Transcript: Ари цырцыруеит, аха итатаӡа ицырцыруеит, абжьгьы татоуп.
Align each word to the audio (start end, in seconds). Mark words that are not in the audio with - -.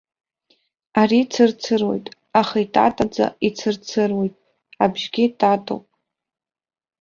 Ари 0.99 1.19
цырцыруеит, 1.31 2.05
аха 2.41 2.57
итатаӡа 2.65 3.25
ицырцыруеит, 3.47 4.35
абжьгьы 4.83 5.25
татоуп. 5.39 5.85